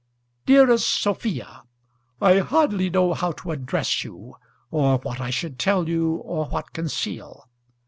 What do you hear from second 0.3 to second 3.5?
DEAREST SOPHIA, I hardly know how